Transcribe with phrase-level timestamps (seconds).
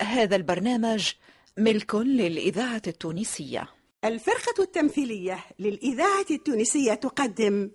[0.00, 1.12] هذا البرنامج
[1.58, 3.68] ملك للإذاعة التونسية.
[4.04, 7.70] الفرقة التمثيلية للإذاعة التونسية تقدم.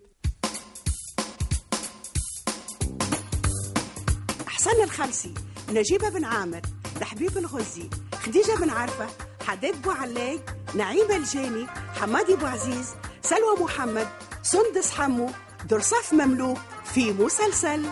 [4.47, 5.33] حسن الخلسي
[5.69, 6.61] نجيب بن عامر
[7.01, 9.07] لحبيب الغزي خديجة بن عرفة
[9.47, 10.39] حداد بوعلاي
[10.75, 12.87] نعيمة الجاني حمادي بوعزيز
[13.21, 14.07] سلوى محمد
[14.41, 15.29] سندس حمو
[15.69, 17.85] درصاف مملوك في مسلسل.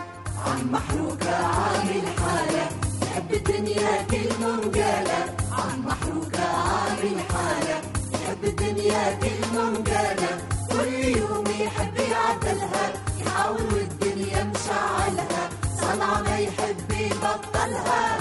[0.46, 2.87] عم محروقة عامل حالة
[3.18, 7.80] يحب الدنيا كلمة وقالة عم محروقة عامل حالة
[8.14, 10.38] يحب الدنيا كلمة وقالة
[10.70, 12.92] كل يوم يحب يعدلها.
[13.18, 15.50] يحاول والدنيا مشعلها.
[15.80, 18.18] صنعة ما يحب يبطلها.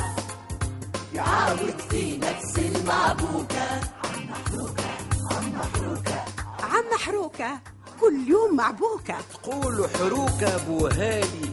[1.14, 3.70] يعاود في نفس المعبوكة.
[4.04, 4.90] عم محروقة
[5.32, 6.26] عم محروقة.
[6.64, 7.60] عم محروكة
[8.02, 9.16] كل يوم معبوكة.
[9.34, 11.52] تقولوا حروكة بوهالي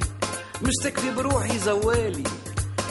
[0.62, 2.24] مستكفي بروحي زوالي.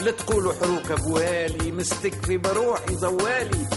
[0.02, 3.68] لا تقولوا حروكة بوهالي مستكفي بروحي زوالي.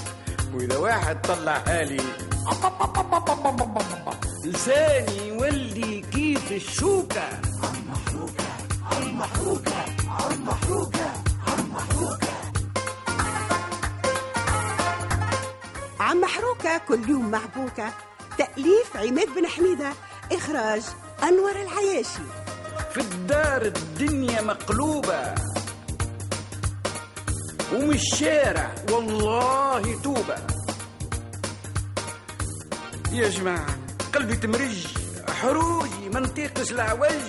[0.54, 2.02] وإذا واحد طلع هالي
[4.46, 7.30] لساني يولي كيف الشوكة.
[16.00, 17.94] عم محروكة كل يوم معبوكة
[18.38, 19.94] تأليف عماد بن حميدة
[20.32, 20.82] إخراج
[21.24, 22.24] أنور العياشي.
[22.94, 25.47] في الدار الدنيا مقلوبة.
[27.74, 28.76] ومن الشارع.
[28.92, 30.36] والله توبة.
[33.12, 33.76] يا جماعة
[34.16, 34.88] قلبي تمرج.
[35.42, 37.26] حروجي ما نطيقش العوج.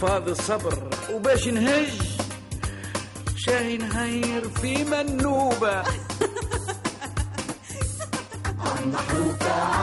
[0.00, 1.88] فاض الصبر وباش نهج
[3.36, 5.82] شاهي نهير في منوبة.
[8.64, 9.73] عم محروقة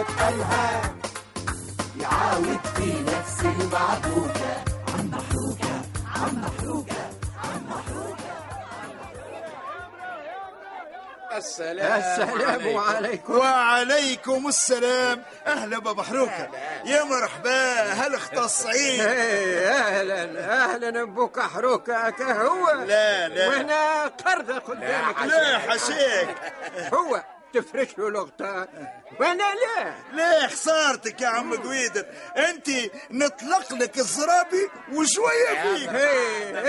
[0.00, 0.94] يبطلها
[2.00, 4.64] يعاود في نفس المعبوكة
[4.96, 5.82] عم محروقة
[6.16, 7.10] عم محروقة
[11.36, 13.32] السلام السلام عليكم.
[13.38, 15.22] وعليكم السلام.
[15.46, 16.48] أهلا بابا حروكه
[16.84, 17.82] يا مرحبا.
[17.92, 20.22] هل اختص عيد إيه، أهلا
[20.64, 23.48] أهلا أبوك حروكه كهو لا، لا.
[23.48, 25.22] وهنا قرده قدامك.
[25.22, 26.28] لا حشيك.
[26.94, 27.22] هو.
[27.52, 28.28] تفرش له
[29.20, 29.94] وأنا لا.
[30.12, 32.04] ليه خسارتك يا عم قويدر
[32.36, 32.68] انت
[33.10, 35.90] نطلق لك الزرابي وشوية فيك.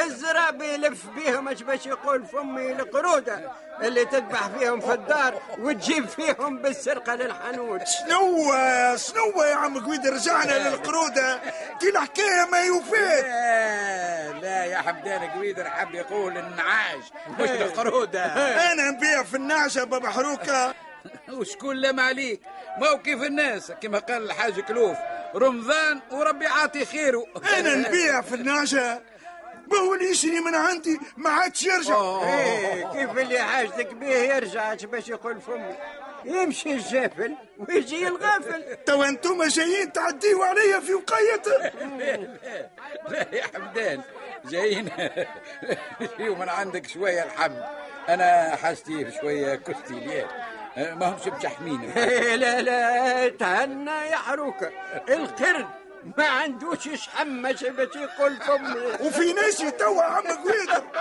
[0.06, 6.58] الزرابي يلف بيهم إيش باش يقول فمي القرودة اللي تذبح فيهم في الدار وتجيب فيهم
[6.62, 7.82] بالسرقة للحانوت.
[7.88, 8.54] شنو
[8.98, 11.40] شنو يا عم قويدر رجعنا للقرودة.
[11.82, 17.04] دي الحكاية ما يوفيت لا لا يا حمدان قويدر حب يقول النعاش
[17.40, 18.26] مش القرودة.
[18.72, 20.71] أنا نبيع في النعشة بابا حروكة.
[21.38, 22.42] وشكون لام عليك
[23.04, 23.72] كيف الناس.
[23.72, 24.98] كما قال الحاج كلوف
[25.36, 27.26] رمضان وربي عاطي خيره
[27.60, 29.02] أنا نبيع في النعشه
[29.68, 31.96] بهو اللي يشري من عندي ما عادش يرجع.
[32.24, 35.76] إيه كيف اللي حاجتك به يرجع؟ باش يقول فمي
[36.26, 37.36] يمشي الجافل
[37.70, 38.76] ويجي الغافل.
[38.86, 41.58] تو أنتم جايين تعديوا عليا في وقايته
[43.10, 44.02] لا يا حمدان
[44.46, 44.90] جايين.
[46.20, 47.64] من عندك شوية الحمد.
[48.10, 50.30] أنا حاجتي شوية كستيليات
[50.78, 51.28] ما همش
[51.98, 54.72] إيه، لا لا تهنى يا حروكه
[55.10, 55.68] القرد
[56.18, 60.84] ما عندوش شحم إيش باش يقول فمي وفي ناس توا عم قويدر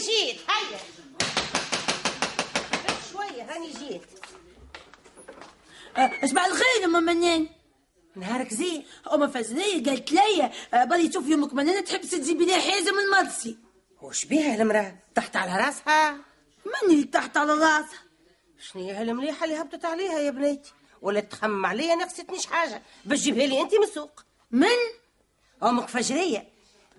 [0.00, 0.78] جيت هيا.
[3.12, 4.02] شوية هاني جيت.
[5.96, 7.48] اسمع الخير أم منان
[8.16, 8.84] نهارك زين.
[9.14, 13.58] أم فزلية قالت لي آه، بالي تشوف يمك منان تحب تجيبي لي حازم المرسي
[14.02, 16.12] وش بيها المرأة تحت على راسها؟
[16.66, 17.98] من اللي تحت على راسها؟
[18.60, 22.82] شنو هي المليحة اللي هبطت عليها يا بنيتي ولا تخمم عليا نقصتنيش حاجة.
[23.04, 24.24] باش تجيبها لي أنت من السوق.
[24.50, 24.68] من؟
[25.62, 26.48] أمك فجرية.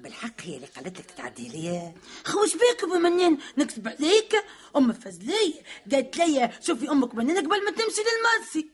[0.02, 1.92] بالحق هي اللي قالت لك تتعدي لي
[2.26, 4.36] خوش بيك ام منان نكتب عليك.
[4.76, 5.54] أم فزلية
[5.92, 8.70] قالت لي شوفي أمك منان قبل ما تمشي للمرسي.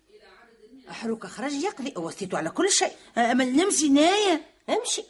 [0.89, 1.93] حروك خرج يقضي.
[1.97, 2.91] وصيته على كل شيء.
[3.17, 5.03] آه، ما نمشي نايا امشي.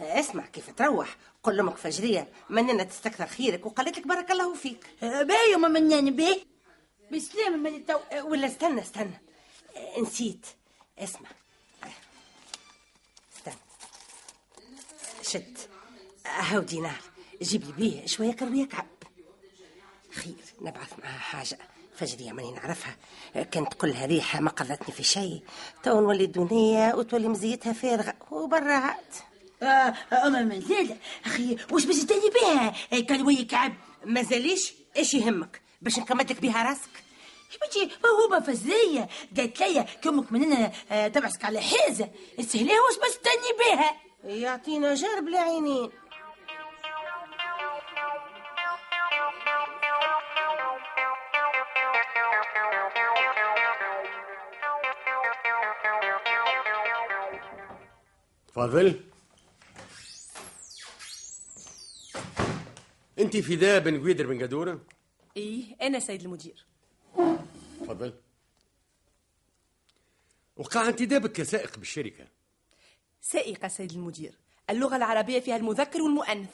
[0.00, 1.16] اسمع كيف تروح.
[1.42, 2.28] قل لأمك فجرية.
[2.50, 4.86] مننا تستكثر خيرك؟ وقالت لك بارك الله فيك.
[5.02, 6.40] باهي أم منان باهي
[7.12, 9.22] بسلامة من التو أه، ولا استنى استنى.
[9.76, 10.46] أه، نسيت.
[10.98, 11.28] اسمع.
[15.32, 15.58] شد.
[16.26, 17.00] هاو دينار
[17.42, 18.86] جيب لي بيه شوية كرويه كعب.
[20.14, 21.58] خير نبعث معها حاجة.
[21.96, 22.96] فجرية ماني نعرفها.
[23.34, 25.42] كانت كلها ريحة ما قضتني في شيء.
[25.82, 28.14] تو نولي دونية وتولي مزيتها فارغة.
[28.30, 29.04] وبرا عاد.
[29.62, 30.96] آه أما مازال
[31.26, 33.72] أخي واش باش تاني بها؟ كروية كعب.
[34.04, 36.90] مازاليش؟ إيش يهمك؟ باش نكمدك بها راسك.
[37.62, 42.08] بنتي هو فزية قالت لي كمك مننا آه، تبعسك على حيزة
[42.38, 45.90] السهلة واش باش تاني بها؟ يعطينا جرب العينين
[58.48, 59.00] تفضل
[63.18, 64.80] انت فداء بن قويدر بن قدوره
[65.36, 66.66] إيه أنا سيد المدير.
[67.80, 68.14] تفضل
[70.56, 72.41] وقع انتدابك كسائق بالشركة.
[73.22, 74.38] سائقة سيد المدير.
[74.70, 76.50] اللغة العربية فيها المذكر والمؤنث.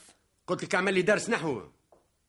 [0.47, 1.63] قلت لك اعمل لي درس نحو.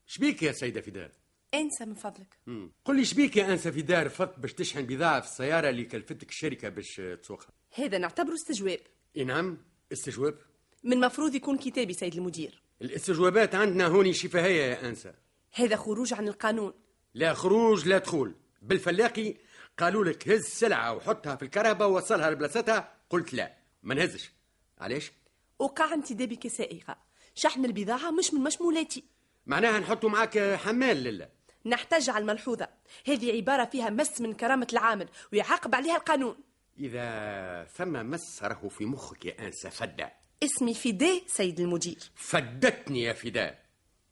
[0.07, 1.11] شبيك يا سيدة فداء
[1.53, 2.39] انسى من فضلك.
[2.85, 6.69] قل لي شبيك يا انسه فداء رفضت باش تشحن بضاعه في السياره اللي كلفتك الشركة
[6.69, 7.49] باش تسوقها.
[7.75, 8.79] هذا نعتبره استجواب.
[9.17, 9.57] إي نعم
[9.91, 10.35] استجواب.
[10.83, 12.61] من مفروض يكون كتابي سيد المدير.
[12.81, 15.13] الاستجوابات عندنا هوني شفهية يا انسه
[15.53, 16.73] هذا خروج عن القانون.
[17.13, 18.35] لا خروج لا دخول.
[18.61, 19.35] بالفلاقي
[19.77, 22.93] قالوا لك هز سلعة وحطها في الكرهبه ووصلها لبلاصتها.
[23.09, 23.58] قلت لا.
[23.83, 24.31] ما نهزش.
[24.79, 25.11] علاش؟
[25.59, 26.97] وقع انتدابي كسائقة
[27.35, 29.03] شحن البضاعة مش من مشمولاتي.
[29.47, 31.29] معناها نحطوا معاك حمال لله
[31.65, 32.67] نحتاج على الملحوظة.
[33.07, 36.35] هذه عبارة فيها مس من كرامة العامل ويعاقب عليها القانون.
[36.79, 42.11] إذا ثم مس راهو في مخك يا انسه فده اسمي فداء سيد المدير.
[42.15, 43.65] فدتني يا فداء.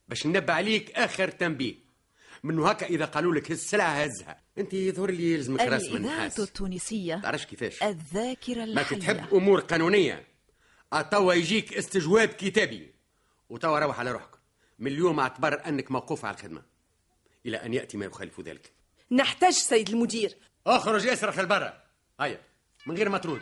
[0.08, 1.87] باش ننبه عليك آخر تنبيه.
[2.44, 4.42] منه هكا إذا قالوا لك هز سلعه هزها.
[4.57, 9.00] أنت يظهر لي يلزمك رأس من الإذاعة نحاس التونسية تعرفش كيفاش؟ الذاكرة ما الحية.
[9.00, 10.28] تحب أمور قانونية.
[11.12, 12.94] توا يجيك استجواب كتابي.
[13.50, 14.30] وتوا روح على روحك.
[14.80, 16.62] من اليوم أعتبر أنك موقوف على الخدمة.
[17.45, 18.72] إلى أن يأتي ما يخالف ذلك.
[19.12, 20.38] نحتاج سيد المدير.
[20.68, 21.84] أخرج اصرخ لبرا
[22.19, 22.42] هيا.
[22.86, 23.42] من غير ما ترد.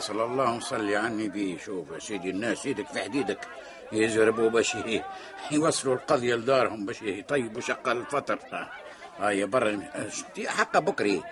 [0.00, 3.38] حاصل اللهم صل على النبي شوف يا سيدي الناس يدك في حديدك
[3.92, 4.76] يزربوا باش
[5.50, 8.38] يوصلوا القضية لدارهم باش يطيبوا شقة الفطر.
[9.18, 9.82] هاي برا.
[10.46, 11.22] حقا بكري.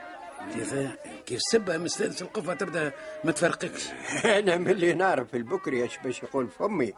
[1.28, 2.92] كيف سبها مستانس القفة تبدأ
[3.24, 3.86] ما تفرقكش.
[4.24, 6.92] أنا من اللي نعرف البكري إيش باش يقول فمي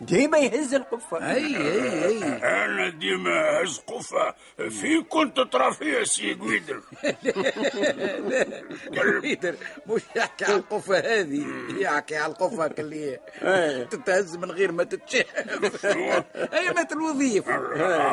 [0.00, 2.24] ديما يهز القفه أي أي أي.
[2.64, 4.34] أنا ديما هز قفة
[4.70, 6.80] في كنت ترى فيها سي قويدر
[8.96, 9.54] قويدر
[9.86, 11.46] مش يحكي على القفة هذه.
[11.78, 13.20] يحكي على القفة اللي
[13.90, 15.86] تتهز من غير ما تتشاف.
[16.52, 17.54] هي مات الوظيفة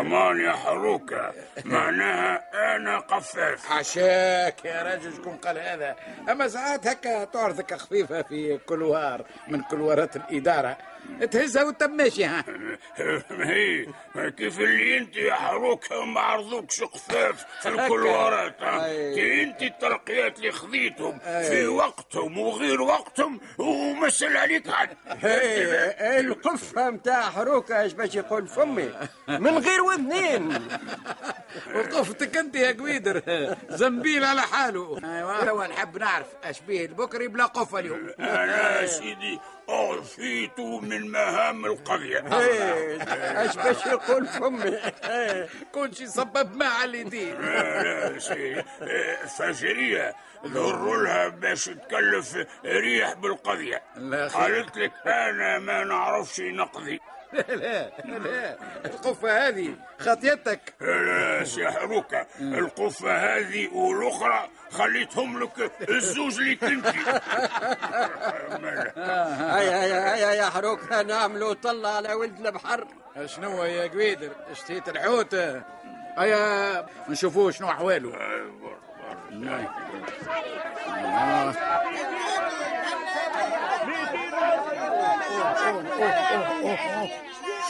[0.01, 1.33] أمان يا حروكة
[1.65, 2.43] معناها
[2.75, 3.71] أنا قفاف.
[3.71, 5.95] عشاك يا راجل شكون قال هذا.
[6.31, 10.77] أما ساعات هكا تعرضك خفيفة في كلوار من كلوارات الإدارة.
[11.31, 12.45] تهزها وانت ماشي ها؟
[13.31, 13.85] هي
[14.37, 20.51] كيف اللي انت يا حروكة ما عرضوكش قفاف في الكلوارات ها؟ كي انت الترقيات اللي
[20.51, 24.89] خذيتهم في وقتهم وغير وقتهم ومثل عليك عاد.
[25.21, 28.89] هي القفة متاع حروكه إيش باش يقول فمي؟
[29.27, 30.67] من غير وذنين
[31.75, 33.21] وقفتك انت يا قويدر
[33.69, 34.97] زنبيل على حاله.
[35.43, 38.09] أيوا نحب نعرف اش بيه البكري بلا قفة اليوم.
[38.19, 39.39] أنا سيدي
[39.69, 42.19] اعفيت من مهام القرية.
[43.41, 44.77] إيش باش يقول فمي؟
[45.71, 48.63] كل شي سبب ما على لا سي
[49.37, 50.15] فجرية.
[50.45, 53.83] ذر لها باش تكلف ريح بالقضية.
[54.33, 56.99] قالت لك أنا ما نعرفش نقضي.
[57.33, 58.57] لا لا لا.
[58.85, 60.73] القفة هذه خطيتك.
[60.81, 66.97] لا سي حروكة القفة هذه والأخرى خليتهم لك الزوج اللي كنتي
[68.97, 72.87] هيا هيا هيا يا حروكه نعملوا طلة على ولد البحر
[73.25, 75.35] شنو يا قويدر؟ اشتيت الحوت؟
[76.17, 78.43] هيا نشوفوه شنو أحواله آه.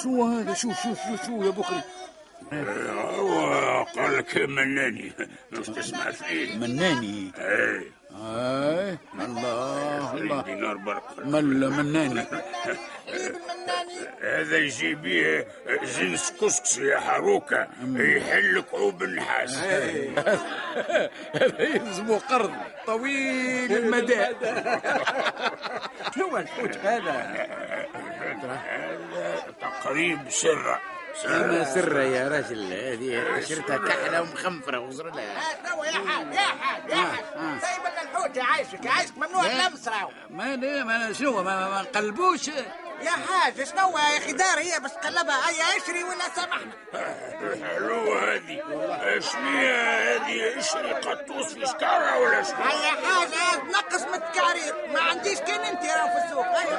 [0.03, 1.82] شو هذا؟ شو شو شو شو يا بكري؟
[2.53, 5.12] هو قال لك مناني
[5.51, 7.77] مش تسمع فيه مناني اي
[8.13, 12.25] اي الله الله دينار برك مل مناني
[13.63, 15.48] مناني هذا يجيبيه
[16.00, 19.58] جنس كسكس يا حروكة يحل كعوب النحاس
[21.34, 22.53] هذا يلزمه قرض
[22.88, 24.25] طويل المدى.
[26.15, 27.12] شنو الحوت هذا؟
[28.34, 30.82] هذا تقريب سرة.
[31.25, 32.74] ما سر يا راجل.
[32.74, 35.24] هذه عشرتها كحلة ومخنفرة وزر لها.
[35.24, 37.60] آه، يا حاج يا حاج يا حاج.
[37.62, 39.46] سايب لنا الحوت يعيشك يعيشك ممنوع.
[39.46, 42.50] اللمس راهو ما لا ما شنو ما, ما, ما نقلبوش؟
[43.05, 46.72] يا حاج شنو يا أخي؟ دار هي باش تقلبها هيا اشري ولا سامحنا
[47.67, 48.62] حلوة هذه.
[49.19, 54.88] شنية هذه؟ اشري قطوس في شكارة ولا شنو؟ هيا حاجة نقص من التكارير.
[54.93, 56.45] ما عنديش كان أنت راهو في السوق.
[56.45, 56.75] هيا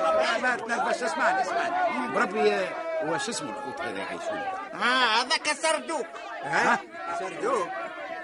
[0.68, 2.14] ما اسمعني اسمعني.
[2.14, 2.68] بربي
[3.04, 6.06] واش اسمه الحوت هذا يعيشون ها هذاك سردوك
[6.42, 6.78] ها؟
[7.18, 7.68] سردوك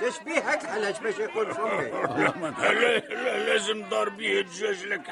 [0.00, 5.02] تشبيهك علاش باش يقول فمي لا لا لازم دار بيه دجاج لك.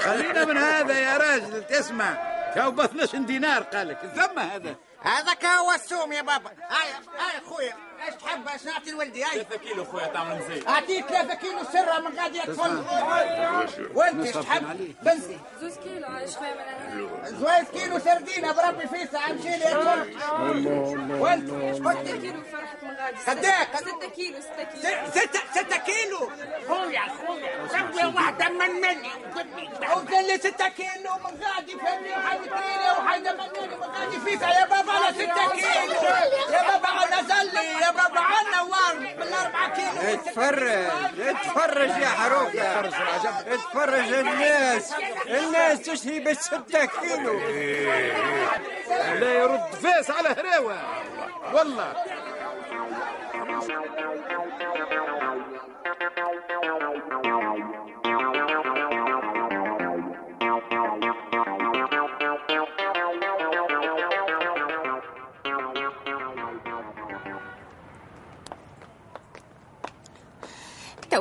[0.00, 2.14] خلينا من هذا يا راجل تسمع.
[2.54, 4.74] تو ب 12 دينار قالك ثم هذا.
[5.00, 6.50] هذاك هو السوم يا بابا.
[6.50, 7.72] هيا هيا خويا
[8.08, 11.98] اش تحب؟ اش نعطي لولدي؟ هاي 3 كيلو خويا تاع منزي اعطيك 3 كيلو سرة
[12.00, 12.84] من غادي يطفل
[13.94, 15.36] وانت اش تحب؟ بنزي.
[15.60, 20.16] زوز كيلو شوية من زوز كيلو سردينة بربي فيسع امشي لي يطفل
[21.20, 25.10] وانت قلت؟ 6 كيلو فرحت من غادي صدق؟ 6 كيلو 6 كيلو.
[25.10, 26.30] 6 6 كيلو؟
[26.68, 29.10] خويا خويا سوي واحدة من مني.
[29.94, 35.12] قلت لي 6 كيلو من غادي فهمني وحيديني وحيدمني من غادي فيسع يا بابا أنا
[35.12, 35.24] 6
[40.52, 42.80] اتفرج اتفرج يا حروكة
[43.54, 44.94] اتفرج الناس
[45.26, 47.38] الناس تشتري بالستة كيلو
[49.20, 50.76] لا يرد فاس على هراوة.
[51.52, 51.92] والله.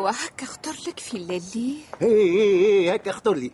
[0.01, 3.51] توا هكا اختار لك في الليلي إيه هكا اخطر لي.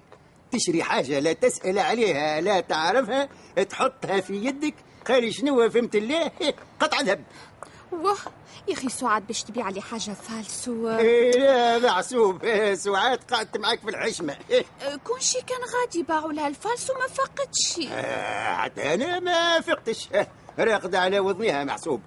[0.52, 3.30] تشري حاجة لا تسأل عليها لا تعرفها
[3.70, 4.74] تحطها في يدك.
[5.08, 6.32] قال شنو فهمت الله
[6.82, 7.24] قطع ذهب
[7.92, 8.18] واه
[8.68, 10.90] يا أخي سعاد باش تبيع لي حاجة فالسو.
[10.90, 12.42] إيه لا معسوب
[12.74, 14.38] ساعات قعدت معك في الحشمة.
[14.50, 14.66] إيه،
[15.06, 17.88] كون شي كان غادي باعوا لها الفالسو ما فقدش.
[17.92, 20.10] آه، حتى أنا ما فقتش.
[20.14, 20.28] آه،
[20.60, 22.02] راقدة على وضنها محسوب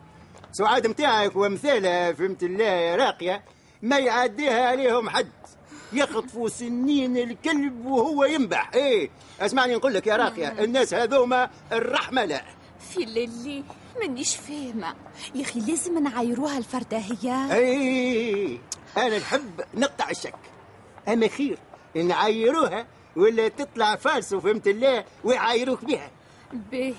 [0.52, 3.44] سعاد متاعك ومثالها فهمت الله راقية.
[3.82, 5.30] ما يعديها عليهم حد.
[5.92, 8.70] يخطفوا سنين الكلب وهو ينبح.
[8.74, 9.10] إيه
[9.40, 12.44] أسمعني نقول لك يا راقية الناس هذوما الرحمة لا
[12.80, 13.64] في الليلي
[14.00, 14.94] مانيش فاهمة.
[15.34, 17.54] يا أخي لازم نعايروها الفردة هي.
[17.56, 18.58] إيه
[18.96, 20.34] أنا نحب نقطع الشك.
[21.08, 21.58] أما خير
[21.94, 26.10] نعايروها ولا تطلع فالسو فهمت الله ويعايروك بها.
[26.52, 26.94] باهي.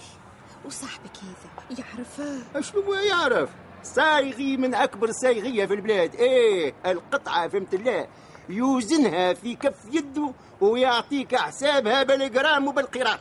[0.65, 3.49] وصاحبك هذا يعرفها شنو يعرف؟
[3.83, 6.15] صايغي من أكبر صايغيه في البلاد.
[6.15, 8.07] إيه القطعة فهمت الله؟
[8.49, 13.19] يوزنها في كف يده ويعطيك حسابها بالجرام وبالقيراط.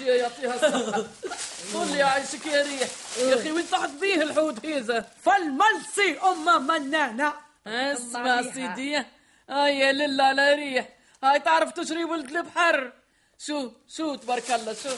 [0.00, 1.04] يعطيها الصحة
[1.74, 2.88] قول لي عايشك يا ريح.
[3.18, 7.34] يا أخي وين طحت بيه الحوت هذا فالملسي أم منانة.
[7.66, 9.02] أسمع سيدي.
[9.50, 10.88] هيا لله على ريح.
[11.24, 12.92] هاي تعرف تشري ولد البحر؟
[13.38, 14.90] شو شو تبارك الله شو؟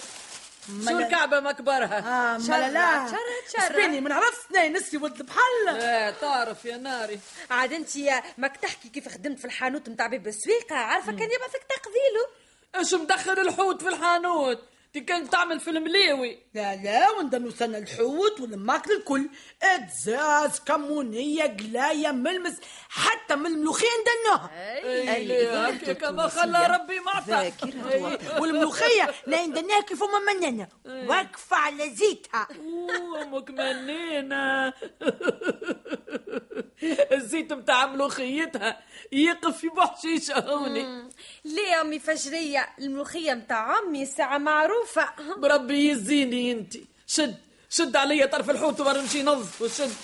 [0.85, 3.17] شو الكعبة مكبرها؟ آه ما لا.
[3.69, 7.21] سبيني ما نعرفش اثنين نسي ولد البحل لا تعرف يا ناري.
[7.51, 11.51] عاد انت يا ماك تحكي كيف خدمت في الحانوت نتاع باب السويقة؟ عارفة كان يبقى
[11.51, 12.27] فيك تقذيله.
[12.77, 14.63] إيش مدخل الحوت في الحانوت؟
[14.95, 19.29] دي كان تعمل في المليوي لا لا وندنو سنة الحوت والماكل الكل.
[19.63, 22.57] إتزاز كمونية قلاية ملمس
[22.89, 24.51] حتى من الملوخية ندنوها
[25.15, 27.53] أي هكاك ما خلى ربي معطى
[28.41, 32.49] والملوخية لا ندناها كيف هما منانة واقفة على زيتها.
[32.51, 34.73] أمك منينة
[37.13, 38.81] الزيت متاع ملوخيتها
[39.13, 41.11] يقف في بحشيش هوني
[41.45, 45.09] ليه يا أمي فجرية؟ الملوخية متاع أمي ساعة معروفة.
[45.37, 46.75] بربي يزيني أنت.
[47.07, 47.37] شد
[47.71, 49.95] شد عليا طرف الحوت ونمشي نظف وشد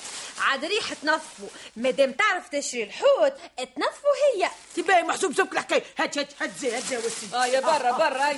[0.40, 4.48] عاد ريحه تنظفوا مادام تعرف تشري الحوت تنظفوا هي.
[4.76, 8.28] تباهي محسوب شوف الحكاية هات هات هات زي هات زي وسي آه يا برا برا
[8.28, 8.36] هاي.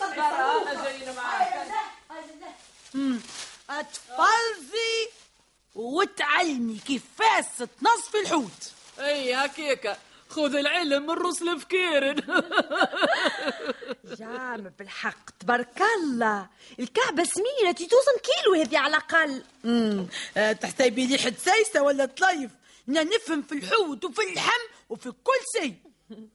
[0.00, 0.72] برا.
[0.72, 1.66] أنا جايين معاك.
[3.70, 5.08] اتفلفي
[5.74, 8.72] وتعلمي كيفاش تنصفي الحوت.
[8.98, 9.96] أي هكيكا
[10.28, 12.14] خذ العلم من رسل فكير
[14.18, 16.48] جام بالحق تبارك الله.
[16.80, 19.42] الكعبة سمينة توزن كيلو هذه على الأقل.
[19.64, 22.50] امم آه، تحسبي لي حد سايسة ولا طليف
[22.88, 25.74] أنا نفهم في الحوت وفي اللحم وفي كل شيء.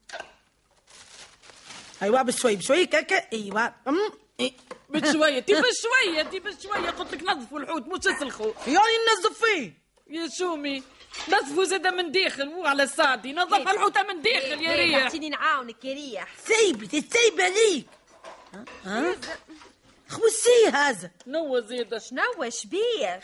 [2.02, 3.16] ايوا بشوي بشوي كاكا.
[3.34, 3.70] ايوا
[4.96, 5.02] إيه.
[5.02, 9.74] بشوية تي بشوية تي بشوية قلت لك نظفوا الحوت مش اسلخوا يعني ننظف فيه.
[10.10, 10.84] يا شومي
[11.30, 15.04] نظفوا زادة من داخل مو على الساعدي نظف الحوتة من داخل يا ريح.
[15.04, 16.28] اعطيني نعاونك يا ريح.
[16.46, 17.86] سيبت السيبة ليك
[18.86, 19.16] ها؟
[20.10, 21.12] خوسي هذا.
[21.28, 23.22] نو زيادة شنو شبيه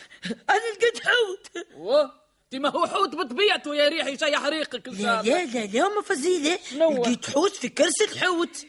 [0.49, 1.65] أنا لقيت حوت.
[1.77, 2.11] واه
[2.51, 5.65] تي ما هو حوت بطبيعته يا ريحي شي يحريقك ان لا شاء الله لا لا
[5.65, 6.59] لا ما فزيلة.
[6.71, 8.65] شنو؟ لقيت حوت في كرسي الحوت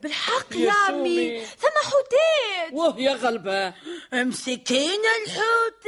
[0.00, 1.44] بالحق يا يا عمي.
[1.44, 3.74] ثم حوتات واه يا غلبة.
[4.12, 5.84] مسكينة الحوت.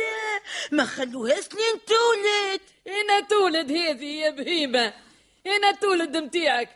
[0.73, 2.61] ما خلوها سنين تولد.
[2.87, 4.95] إنا تولد هذه يا بهيمة.
[5.47, 6.69] إنا تولد متاعك.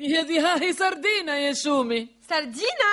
[0.00, 2.08] هذه ها هي سردينة يا شومي.
[2.30, 2.92] سردينة؟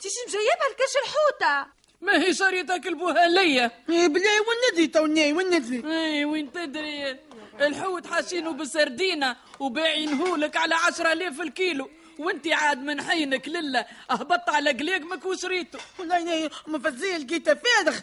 [0.00, 1.70] تيجي مجيبها الكش الحوتة.
[2.00, 3.70] ما هي شريطة كلبوها ليا.
[3.90, 7.16] إيه بلاي وين ندري توني وين ندري إي وين تدري؟
[7.60, 11.90] الحوت حاشينه بسردينة وبايعينهولك على عشرة آلاف الكيلو.
[12.20, 13.86] وانت عاد من حينك لله.
[14.10, 17.98] أهبطت على قليقمك وشريته والله ما فزيه لقيتها فارغ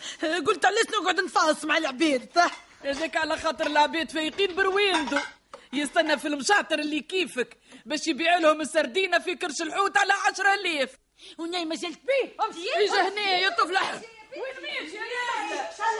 [0.45, 2.51] قلت علاش نقعد نفاص مع العباد صح
[2.85, 5.17] هذاك على خاطر العباد فايقين برويندو.
[5.73, 10.89] يستنى في المشاطر اللي كيفك باش يبيع لهم السردينة في كرش الحوت على عشرة آلاف
[11.37, 12.35] وناي ما زلت بيه
[12.85, 14.01] اجا هنا يا طفل أحمد.
[14.33, 15.51] وين ماشي يا ريح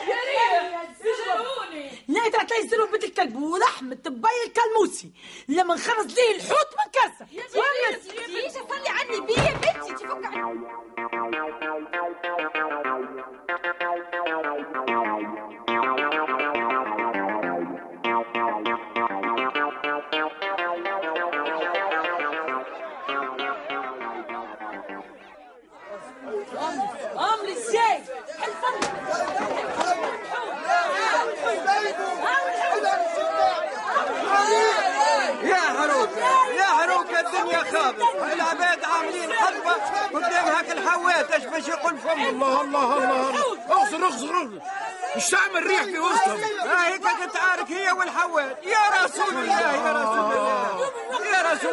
[0.10, 5.12] يا ريح اجاوني لا ترى زرو بنت الكلب ولحم الطباية الكلموسي.
[5.48, 7.25] لما نخرج ليه الحوت من كاسة.
[7.25, 9.93] تيجي صلي عني بيه يا بنتي.
[9.93, 10.25] تفك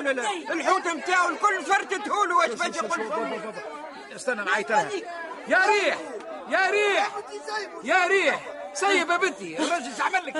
[0.06, 3.40] يا رسول الله الحوت متاعه الكل فرتته له إيش باش يقول
[4.16, 4.88] استنى نعيط لها
[5.48, 5.98] يا ريح
[6.48, 7.10] يا ريح.
[7.84, 8.40] يا ريح.
[8.74, 9.58] سيب يا بنتي.
[9.58, 10.36] الراجل إيش عمل لك؟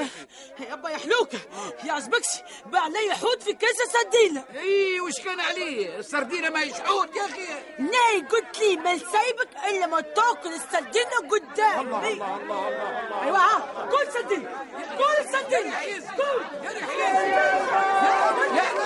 [0.61, 1.39] يا أبا يا حلوكة
[1.85, 2.27] يا عزبكش
[2.67, 7.47] باع لي حوت في كاسة سردينة اي وش كان عليه؟ السردينة ما يشحوت يا أخي.
[7.79, 13.39] ناي قلت لي ما سايبك إلا ما تاكل السردينة قدامي الله الله الله الله أيوه
[13.39, 14.51] ها كل سردينة
[14.99, 15.81] كل سردينة.
[16.17, 16.45] كل.
[16.65, 16.71] يا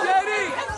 [0.05, 0.68] يا ريح.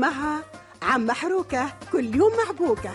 [0.00, 0.40] كنتم مع
[0.82, 2.90] عم محروكة كل يوم محبوكة.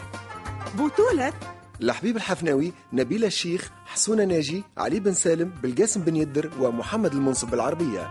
[0.76, 1.34] بطولة
[1.80, 8.10] لحبيب الحفناوي نبيل الشيخ حسونة ناجي علي بن سالم بالقاسم بن يدر ومحمد المنصب بالعربية.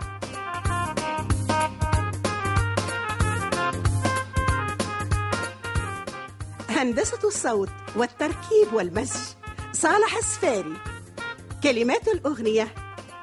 [6.69, 9.19] هندسة الصوت والتركيب والمزج
[9.73, 10.73] صالح السفاري.
[11.63, 12.75] كلمات الأغنية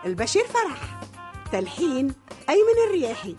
[0.05, 1.01] البشير فرح.
[1.53, 2.15] تلحين
[2.49, 3.37] أيمن الرياحي.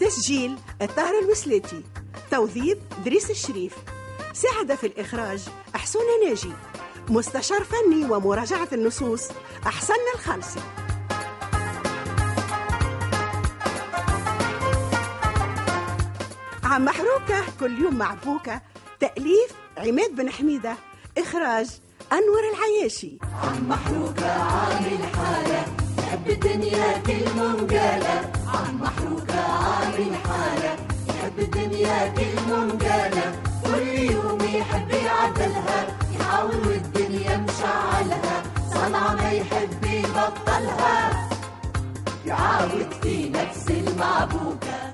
[0.00, 1.82] تسجيل الطاهر الوسلاتي
[2.30, 3.74] توظيف دريس الشريف.
[4.32, 6.52] ساعد في الإخراج أحسون ناجي.
[7.08, 9.22] مستشار فني ومراجعة النصوص
[9.66, 10.60] أحسن الخالصي
[16.64, 18.60] عم محروكة كل يوم مع بوكة
[19.00, 20.76] تأليف عماد بن حميدة.
[21.18, 21.66] إخراج
[22.12, 23.18] أنور العياشي.
[23.68, 25.64] محروكة عامل حالة.
[25.98, 30.76] يحب الدنيا كل منقالة عم محروكة عامل حالة.
[31.08, 33.32] يحب الدنيا كل منقالة
[33.64, 35.86] كل يوم يحب يعدلها.
[36.20, 38.42] يحاول والدنيا مشعلها.
[38.74, 41.28] صنعة ما يحب يبطلها.
[42.26, 44.85] يعاود في نفس المعبوكة